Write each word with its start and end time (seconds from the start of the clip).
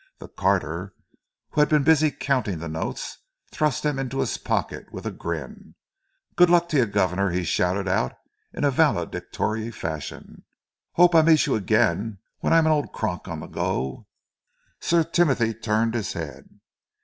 The 0.17 0.27
carter, 0.29 0.95
who 1.51 1.61
had 1.61 1.69
been 1.69 1.83
busy 1.83 2.09
counting 2.09 2.57
the 2.57 2.67
notes, 2.67 3.19
thrust 3.51 3.83
them 3.83 3.99
into 3.99 4.17
his 4.21 4.39
pocket 4.39 4.91
with 4.91 5.05
a 5.05 5.11
grin. 5.11 5.75
"Good 6.35 6.49
luck 6.49 6.69
to 6.69 6.77
yer, 6.77 6.87
guvnor!" 6.87 7.29
he 7.29 7.43
shouted 7.43 7.87
out, 7.87 8.13
in 8.51 8.67
valedictory 8.67 9.69
fashion. 9.69 10.43
"'Ope 10.97 11.13
I 11.13 11.21
meets 11.21 11.45
yer 11.45 11.55
again 11.55 12.17
when 12.39 12.51
I've 12.51 12.65
an 12.65 12.71
old 12.71 12.91
crock 12.91 13.27
on 13.27 13.41
the 13.41 13.47
go." 13.47 14.07
Sir 14.79 15.03
Timothy 15.03 15.53
turned 15.53 15.93
his 15.93 16.13
head. 16.13 16.49